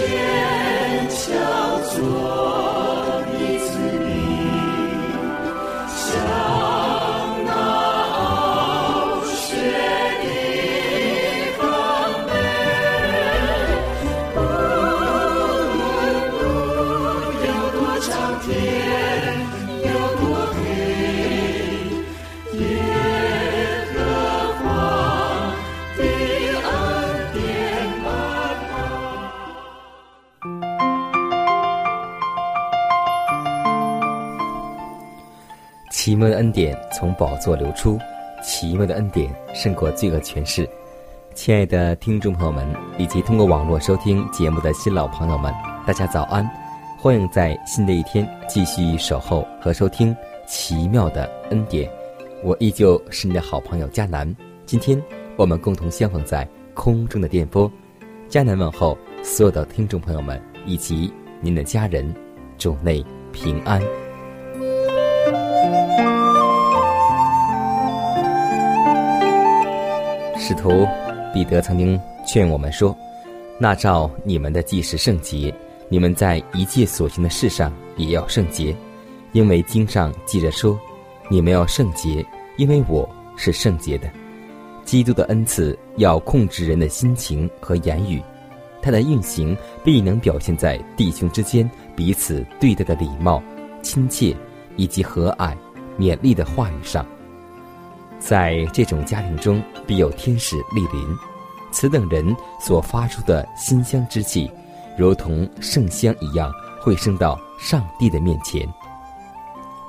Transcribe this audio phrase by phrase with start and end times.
[0.00, 0.49] 奇
[36.20, 37.98] 妙的恩典从宝座流出，
[38.42, 40.68] 奇妙的恩典胜过罪恶权势。
[41.34, 42.66] 亲爱的听众朋友们，
[42.98, 45.50] 以及通过网络收听节目的新老朋友们，
[45.86, 46.46] 大家早安！
[46.98, 50.14] 欢迎在新的一天继续守候和收听
[50.46, 51.90] 奇妙的恩典。
[52.44, 54.36] 我依旧是你的好朋友佳南。
[54.66, 55.02] 今天
[55.36, 57.70] 我们共同相逢在空中的电波。
[58.28, 62.14] 佳南问候所有的听众朋友们以及您的家人，
[62.58, 63.80] 主内平安。
[70.50, 70.84] 使徒
[71.32, 72.96] 彼得曾经劝我们说
[73.56, 75.54] ：“那照你们的既是圣洁，
[75.88, 78.74] 你们在一切所行的事上也要圣洁，
[79.30, 80.76] 因为经上记着说：
[81.30, 84.10] 你们要圣洁，因为我是圣洁的。
[84.84, 88.20] 基督的恩赐要控制人的心情和言语，
[88.82, 93.40] 它的运行必能表现在弟兄之间彼此对待的礼貌、
[93.82, 94.34] 亲切
[94.74, 95.54] 以及和蔼、
[95.96, 97.06] 勉励的话语上。”
[98.20, 101.16] 在这种家庭中，必有天使莅临。
[101.72, 104.50] 此等人所发出的馨香之气，
[104.96, 108.68] 如同圣香一样，会升到上帝的面前。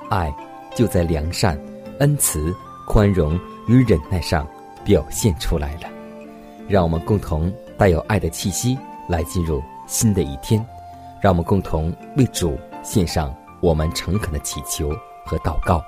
[0.08, 0.32] 爱
[0.74, 1.58] 就在良善、
[1.98, 2.54] 恩慈、
[2.86, 3.38] 宽容
[3.68, 4.46] 与忍耐上
[4.84, 5.88] 表现出来了。
[6.68, 8.78] 让我们共同带有爱的气息
[9.08, 10.64] 来进入新的一天。
[11.20, 14.90] 让我们共同为主献上我们诚恳的祈求
[15.24, 15.80] 和祷告。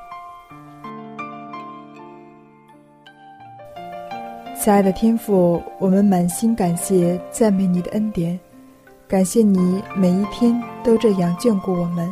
[4.65, 8.41] 亲爱的天父，我们满心感谢、赞美你的恩典，
[9.07, 12.11] 感谢你每一天都这样眷顾我们，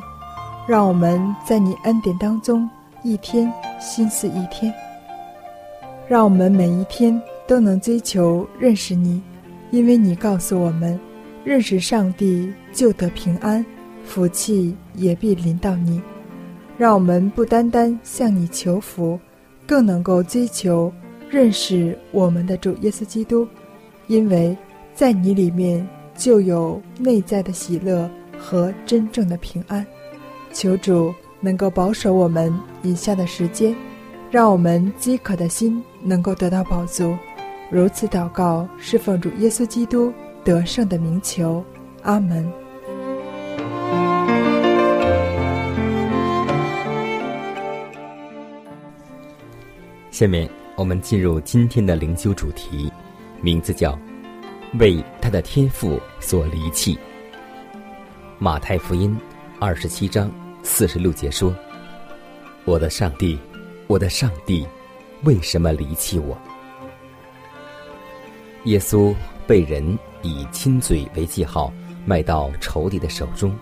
[0.69, 2.69] 让我们在你恩典当中
[3.03, 4.71] 一天心思一天，
[6.07, 9.23] 让我们每一天都能追求认识你，
[9.71, 11.01] 因为你告诉我们，
[11.45, 13.65] 认识上帝就得平安，
[14.05, 16.03] 福气也必临到你，
[16.77, 19.19] 让我们不单单向你求福，
[19.67, 20.93] 更能够追求。
[21.33, 23.49] 认识我们的主耶稣基督，
[24.07, 24.55] 因为
[24.93, 29.85] 在你里面就有内在的喜乐和真正的平安。
[30.53, 31.11] 求主
[31.41, 33.75] 能够保守我们以下的时间，
[34.31, 37.17] 让我们饥渴的心能够得到饱足。
[37.71, 40.13] 如此祷告，是奉主耶稣基督
[40.45, 41.65] 得胜的名求。
[42.03, 42.47] 阿门。
[50.11, 50.62] 下面。
[50.83, 52.93] 我们进入今天的灵修主题，
[53.41, 53.97] 名字叫
[54.81, 56.99] “为他的天赋所离弃”。
[58.37, 59.17] 马太福音
[59.61, 60.29] 二十七章
[60.65, 61.55] 四十六节说
[62.67, 63.39] ：“我的上帝，
[63.87, 64.67] 我的上帝，
[65.23, 66.37] 为什么离弃我？”
[68.67, 69.15] 耶稣
[69.47, 71.73] 被人以亲嘴为记号
[72.05, 73.57] 卖到仇敌的手中，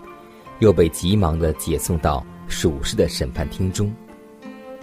[0.61, 3.94] 又被急忙的解送到属世的审判厅中。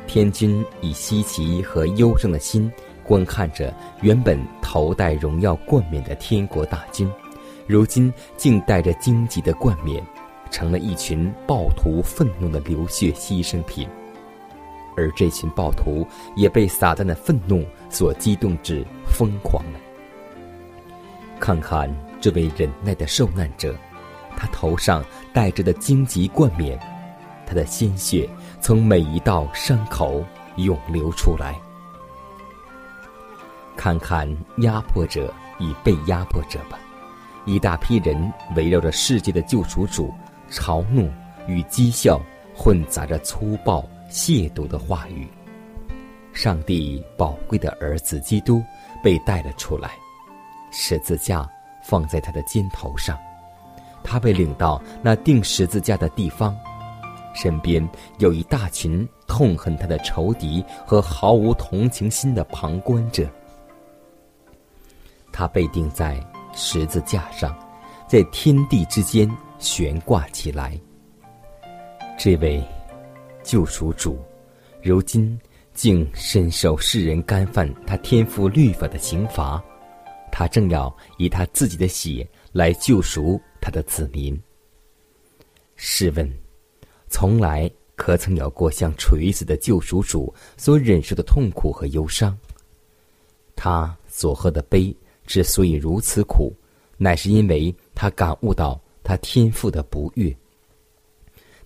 [0.07, 2.71] 天君以稀奇和忧伤的心
[3.03, 7.11] 观看着原本头戴荣耀冠冕的天国大军，
[7.67, 10.01] 如今竟带着荆棘的冠冕，
[10.49, 13.87] 成了一群暴徒愤怒的流血牺牲品。
[14.95, 19.79] 而这群暴徒也被撒旦的愤怒所激动至疯狂了。
[21.39, 23.75] 看看这位忍耐的受难者，
[24.35, 26.79] 他头上戴着的荆棘冠冕，
[27.45, 28.27] 他的鲜血。
[28.59, 30.23] 从每一道伤口
[30.57, 31.55] 涌流出来，
[33.75, 34.27] 看看
[34.57, 36.77] 压迫者与被压迫者吧。
[37.45, 40.13] 一大批人围绕着世界的救赎主，
[40.49, 41.09] 嘲弄
[41.47, 42.19] 与讥笑
[42.53, 45.27] 混杂着粗暴亵渎的话语。
[46.33, 48.61] 上帝宝贵的儿子基督
[49.01, 49.91] 被带了出来，
[50.71, 51.49] 十字架
[51.81, 53.17] 放在他的肩头上，
[54.03, 56.53] 他被领到那钉十字架的地方，
[57.37, 57.87] 身边
[58.17, 63.29] 有一大群痛恨他的仇敌和毫无同情心的旁观者。
[65.31, 66.19] 他被钉在
[66.55, 67.55] 十字架上，
[68.07, 69.29] 在天地之间
[69.59, 70.79] 悬挂起来。
[72.17, 72.63] 这位
[73.43, 74.17] 救赎主，
[74.81, 75.39] 如今
[75.75, 79.63] 竟深受世人干犯他天赋律法的刑罚，
[80.31, 84.35] 他正要以他自己的血来救赎他的子民。
[85.75, 86.27] 试问，
[87.09, 92.37] 从来可曾有过像锤子的救赎主所忍受的痛苦和忧伤？
[93.55, 94.95] 他所喝的杯。
[95.25, 96.55] 之所以如此苦，
[96.95, 100.33] 乃是因为他感悟到他天赋的不悦。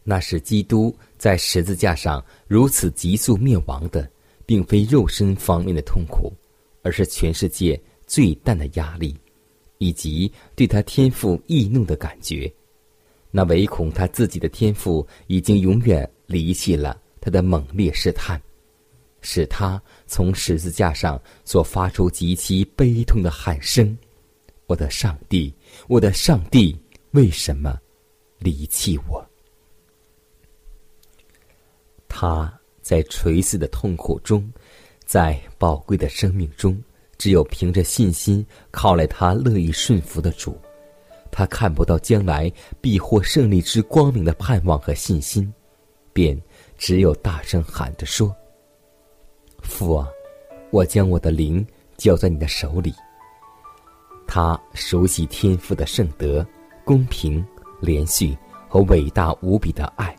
[0.04, 4.10] 那是基督在十字架上如此急速灭亡的，
[4.48, 6.34] 并非肉身方面的痛苦，
[6.82, 9.16] 而是全世界最淡的压力，
[9.78, 12.52] 以及对他天赋易怒的感觉。
[13.32, 18.40] 那唯恐他自己的天赋已经永远离弃了他的猛烈试探。
[19.24, 23.96] 使他从十字架上所发出极其悲痛的喊声
[24.66, 25.54] ：“我的上帝，
[25.88, 26.76] 我的上帝，
[27.12, 27.80] 为什么
[28.40, 29.24] 离弃我？”
[32.10, 32.52] 他
[32.82, 34.52] 在垂死的痛苦中，
[35.06, 36.84] 在宝贵的生命中，
[37.20, 40.60] 只有凭着信心靠来他乐意顺服的主，
[41.32, 42.52] 他看不到将来
[42.82, 45.52] 必获胜利之光明的盼望和信心，
[46.12, 46.40] 便
[46.78, 48.36] 只有大声喊着说。
[49.62, 50.08] 父啊，
[50.72, 51.66] 我将我的灵
[51.98, 52.94] 交在你的手里。
[54.28, 56.46] 他熟悉天父的圣德、
[56.84, 57.46] 公平、
[57.80, 58.38] 连续
[58.68, 60.16] 和伟大无比的爱，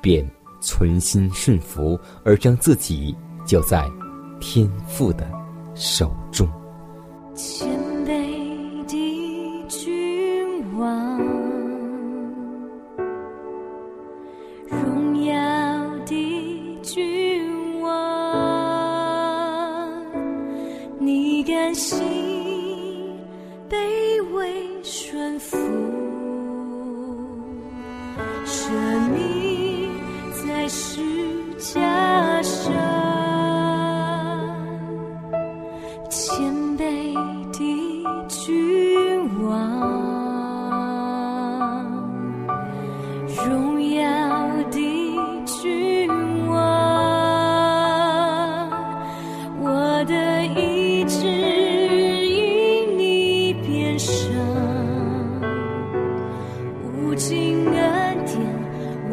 [0.00, 0.28] 便
[0.60, 3.90] 存心顺服，而将自己交在
[4.40, 5.30] 天父的
[5.74, 6.48] 手中。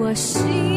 [0.07, 0.76] 我心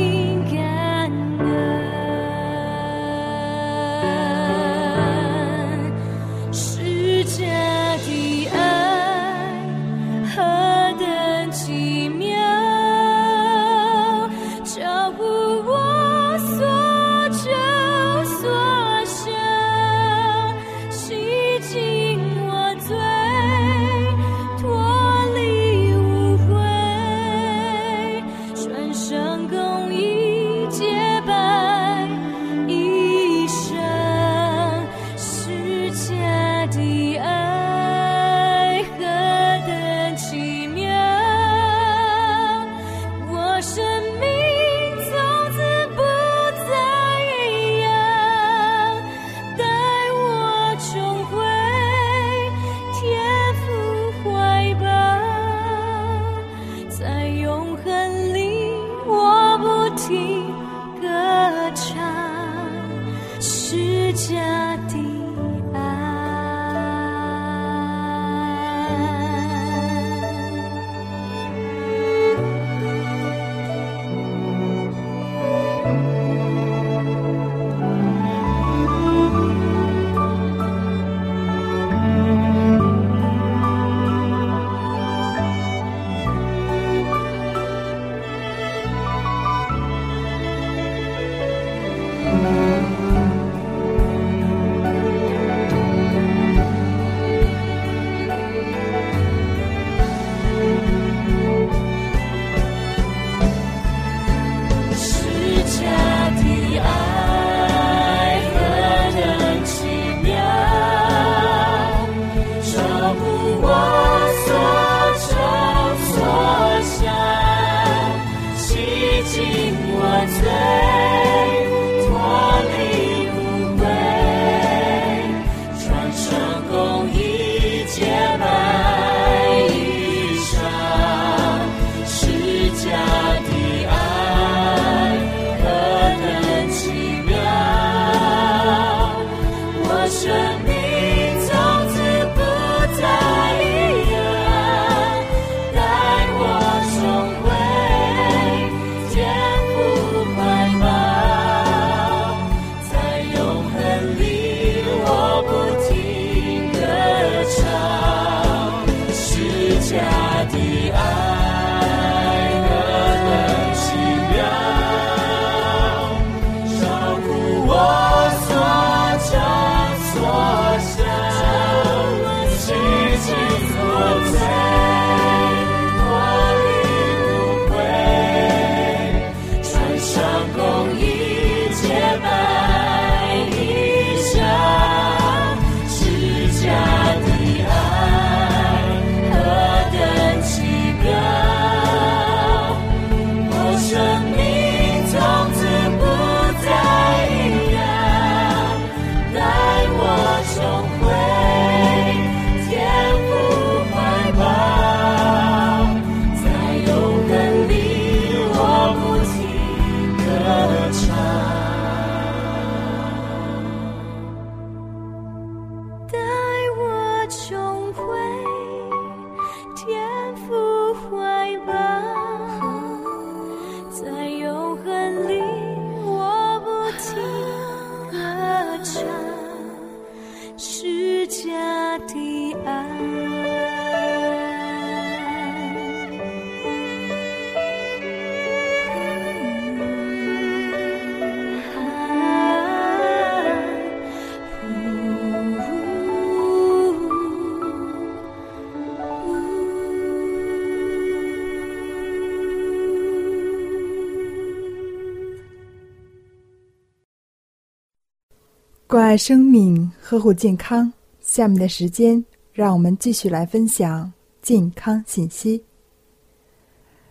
[259.10, 260.92] 爱生命，呵护健康。
[261.20, 265.60] 下面的时间，让我们继续来分享健康信息。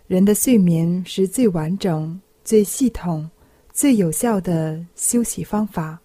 [0.08, 3.30] 人的睡眠是最完整、最系统、
[3.74, 6.00] 最有效的休息方法，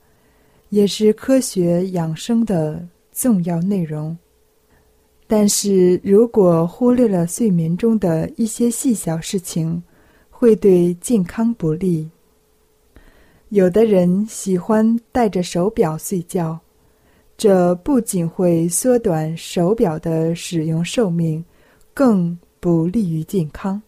[0.70, 4.18] 也是科学养生的重要内容。
[5.28, 9.80] 但是如果忽略了睡眠中的一些细小事情，
[10.28, 12.10] 会对健康不利。
[13.54, 16.58] 有的人喜欢戴着手表睡觉，
[17.36, 21.44] 这不仅会缩短手表的使用寿命，
[21.94, 23.80] 更不利于健康。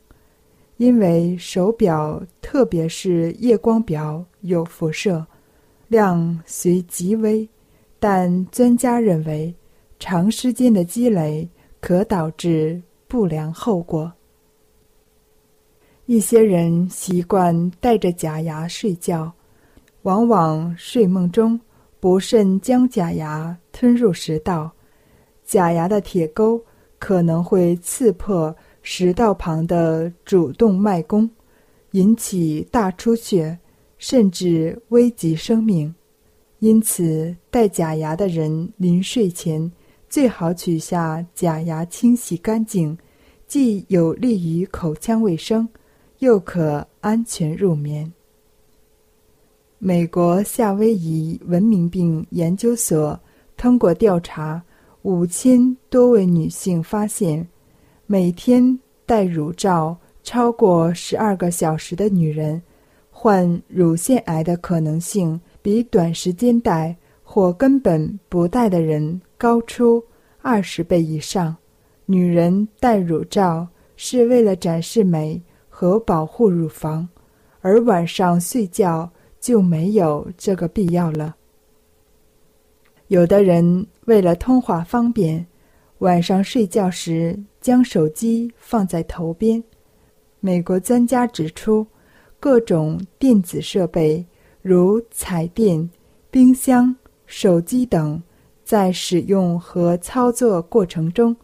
[0.77, 5.27] 因为手表，特别是夜光表，有辐射
[5.89, 7.49] 量虽极微，
[7.99, 9.53] 但专家认为，
[9.99, 11.49] 长时间的积累
[11.81, 14.13] 可导致不良后果。
[16.05, 19.33] 一些人习惯戴着假牙睡觉。
[20.07, 21.61] 往往睡梦中
[21.99, 24.71] 不慎将假牙吞入食道，
[25.45, 26.63] 假牙的铁钩
[26.97, 31.29] 可能会刺破食道旁的主动脉弓，
[31.91, 33.59] 引起大出血，
[33.99, 35.93] 甚至危及生命。
[36.61, 39.73] 因此，戴假牙的人临睡前
[40.09, 42.97] 最好取下假牙，清洗干净，
[43.49, 45.69] 既有利于口腔卫生，
[46.21, 48.13] 又可安全入眠。
[49.87, 53.17] 美国夏威夷文明病研究所
[53.57, 54.61] 通过调查
[55.03, 57.47] 五千多位女性发现，
[58.05, 58.77] 每天
[59.07, 62.61] 戴乳罩超过十二个小时的女人，
[63.13, 70.03] 患乳腺癌的可能性比短时间戴或根本不戴的人高出
[70.43, 71.57] 二十倍以上。
[72.07, 73.65] 女人戴乳罩
[73.95, 77.09] 是为了展示美和保护乳房，
[77.61, 79.09] 而晚上睡觉。
[79.47, 81.37] 就没有这个必要了。
[83.07, 85.47] 有的人为了通话方便，
[85.99, 89.63] 晚上睡觉时将手机放在头边。
[90.41, 91.87] 美国专家指出，
[92.41, 94.27] 各种电子设备
[94.63, 95.89] 如彩电、
[96.29, 96.93] 冰箱、
[97.27, 98.21] 手机等，
[98.65, 101.37] 在使用和操作过程中，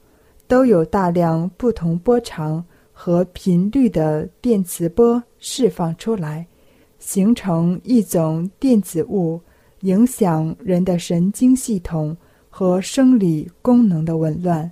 [0.48, 6.44] 都有大量不同波长和频率的电磁波释放出来。
[7.04, 9.40] 形成一种电子物，
[9.80, 12.16] 影响人的神经系统
[12.48, 14.70] 和生理功能的紊乱。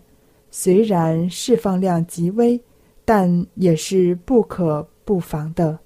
[0.49, 2.59] 虽然释放量极微，
[3.05, 5.77] 但也是不可不防的。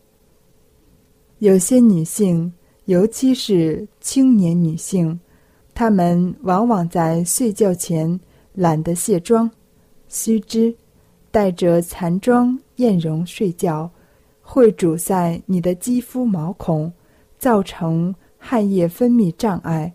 [1.39, 2.53] 有些女性，
[2.85, 5.19] 尤其是青年女性，
[5.75, 8.21] 她们往往在睡觉前
[8.53, 9.51] 懒得卸妆，
[10.09, 10.75] 须知，
[11.31, 13.91] 带着残妆艳容睡觉。
[14.47, 16.93] 会阻塞你的肌肤毛孔，
[17.39, 19.93] 造成汗液分泌障碍，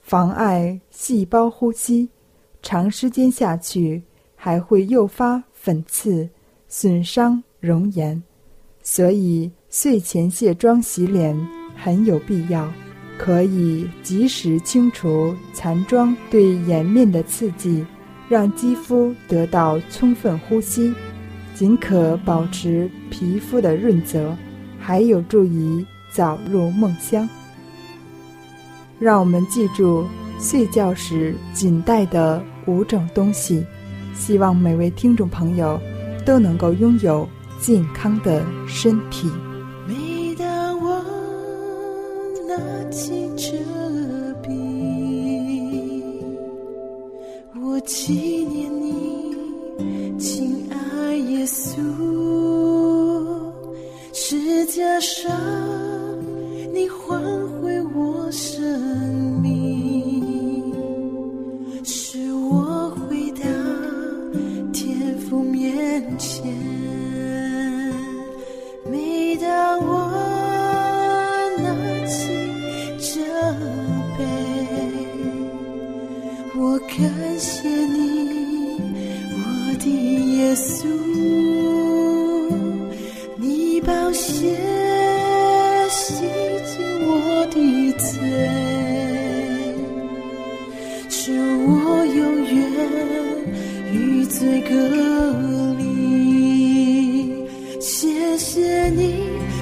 [0.00, 2.08] 妨碍细胞呼吸。
[2.62, 4.02] 长时间下去，
[4.34, 6.26] 还会诱发粉刺，
[6.66, 8.20] 损伤容颜。
[8.82, 11.36] 所以，睡前卸妆洗脸
[11.76, 12.66] 很有必要，
[13.18, 17.84] 可以及时清除残妆对颜面的刺激，
[18.30, 20.92] 让肌肤得到充分呼吸。
[21.54, 24.36] 仅可保持皮肤的润泽，
[24.78, 27.28] 还有助于早入梦乡。
[28.98, 30.04] 让我们记住
[30.38, 33.64] 睡觉时仅带的五种东西，
[34.14, 35.80] 希望每位听众朋友
[36.24, 37.28] 都能够拥有
[37.60, 39.30] 健康的身体。
[39.86, 41.04] 每当我
[42.48, 43.52] 拿起这
[44.42, 44.50] 笔，
[47.62, 48.33] 我纪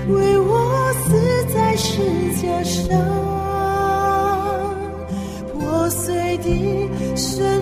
[0.09, 2.03] 为我死在石
[2.41, 2.89] 墙上，
[5.53, 6.47] 破碎的
[7.17, 7.62] 身。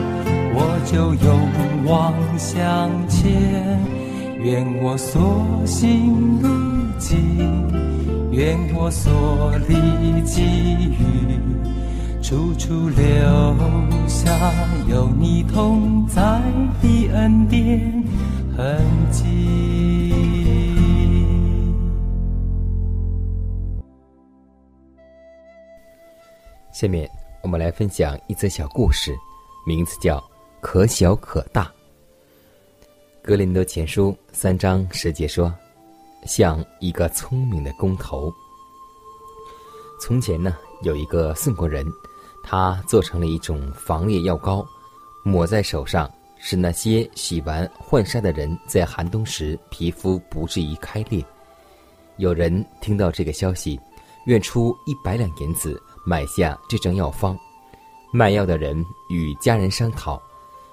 [0.85, 1.49] 就勇
[1.85, 3.79] 往向前。
[4.43, 6.49] 愿我所行路
[6.97, 11.03] 径，愿我所历际遇，
[12.23, 12.97] 处处留
[14.07, 14.51] 下
[14.89, 16.41] 有你同在
[16.81, 18.03] 的恩典
[18.57, 19.21] 痕迹。
[26.73, 27.07] 下面
[27.43, 29.15] 我们来分享一则小故事，
[29.67, 30.17] 名字叫
[30.61, 31.63] 《可小可大》。
[33.23, 35.53] 格林德前书三章十节说
[36.25, 38.31] ：“像一个聪明的工头。”
[39.99, 41.85] 从前呢，有一个宋国人，
[42.43, 44.65] 他做成了一种防裂药膏，
[45.23, 51.25] 抹在手上，使那些洗完换晒的人在寒冬时皮肤不至于开裂。
[52.17, 53.79] 有人听到这个消息，
[54.25, 57.37] 愿出一百两银子买下这张药方。
[58.13, 60.21] 卖药的人与家人商讨，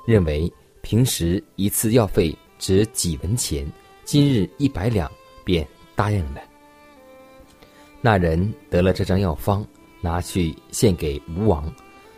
[0.08, 3.70] 认为平时一次药费值几文钱，
[4.06, 5.12] 今日一百两，
[5.44, 6.40] 便答应了。
[8.00, 9.62] 那人得了这张药方，
[10.00, 11.70] 拿去献给吴王。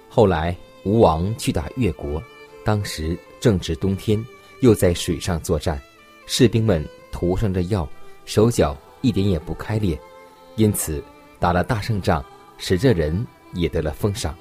[0.09, 2.23] 后来吴王去打越国，
[2.65, 4.25] 当时正值冬天，
[4.61, 5.77] 又在水上作战，
[6.27, 7.89] 士兵们涂上这药，
[8.25, 9.99] 手脚一点也不开裂，
[10.55, 11.03] 因此
[11.41, 12.25] 打了大胜仗，
[12.57, 14.33] 使这人也得了封赏。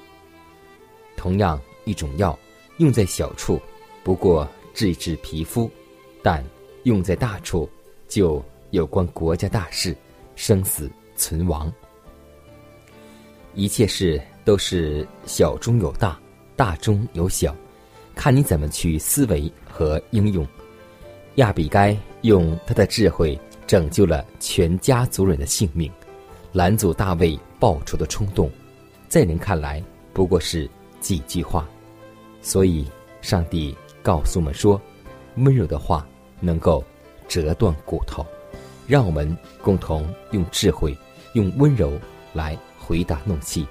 [1.16, 2.38] 同样一种药，
[2.80, 3.60] 用在小处，
[4.02, 5.68] 不过治一治皮肤；
[6.22, 6.42] 但
[6.84, 7.68] 用在大处，
[8.08, 9.94] 就有关国家大事、
[10.34, 11.70] 生死存亡。
[13.54, 16.18] 一切事都是小中有大，
[16.56, 17.54] 大中有小，
[18.14, 20.46] 看你怎么去思维和应用。
[21.34, 25.92] 亚比该用他的智慧拯救了全家族人的性命，
[26.50, 28.50] 拦阻大卫报仇的冲动，
[29.06, 30.66] 在人看来不过是
[30.98, 31.68] 几句话。
[32.42, 32.86] 所以，
[33.20, 34.80] 上帝告诉我们说
[35.36, 36.06] ：“温柔的话
[36.40, 36.84] 能够
[37.28, 38.24] 折断骨头。”
[38.86, 40.96] 让我们共同用智慧、
[41.34, 41.92] 用温柔
[42.32, 43.64] 来回答怒气。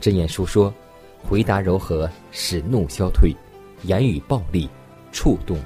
[0.00, 0.74] 箴言书说
[1.22, 3.30] ：“回答柔和，使怒消退；
[3.82, 4.68] 言语暴力，
[5.12, 5.56] 触动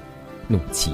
[0.47, 0.93] 怒气。”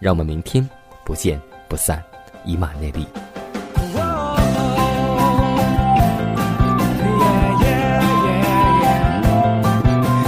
[0.00, 0.66] 让我们明天
[1.04, 2.00] 不见不散，
[2.44, 3.04] 以马内利。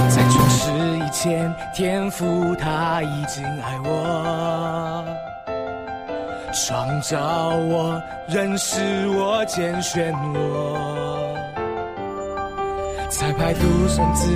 [0.09, 5.05] 在创世以前，天父他已经爱我，
[6.53, 11.33] 创造我，认识我，拣选我，
[13.09, 14.29] 彩排独生子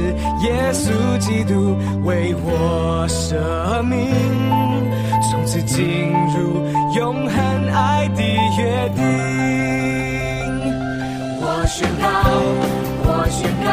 [0.45, 4.15] 耶稣基督为我舍命。
[5.45, 7.37] 此进入永恒
[7.71, 8.21] 爱的
[8.57, 9.03] 约定。
[11.39, 12.05] 我宣告，
[13.05, 13.69] 我宣告，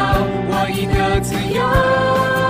[0.49, 2.42] 我赢得自由。